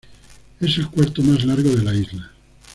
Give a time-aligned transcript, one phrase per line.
[0.59, 2.31] Es el cuarto más largo de la isla.